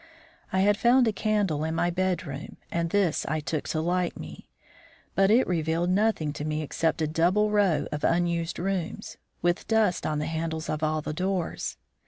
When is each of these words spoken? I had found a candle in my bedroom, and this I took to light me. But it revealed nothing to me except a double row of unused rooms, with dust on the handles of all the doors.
I 0.51 0.61
had 0.61 0.77
found 0.77 1.07
a 1.07 1.13
candle 1.13 1.63
in 1.63 1.75
my 1.75 1.91
bedroom, 1.91 2.57
and 2.71 2.89
this 2.89 3.23
I 3.27 3.39
took 3.39 3.67
to 3.67 3.81
light 3.81 4.17
me. 4.19 4.49
But 5.13 5.29
it 5.29 5.45
revealed 5.45 5.91
nothing 5.91 6.33
to 6.33 6.43
me 6.43 6.63
except 6.63 7.03
a 7.03 7.07
double 7.07 7.51
row 7.51 7.85
of 7.91 8.03
unused 8.03 8.57
rooms, 8.57 9.17
with 9.43 9.67
dust 9.67 10.07
on 10.07 10.17
the 10.17 10.25
handles 10.25 10.69
of 10.69 10.81
all 10.81 11.03
the 11.03 11.13
doors. 11.13 11.77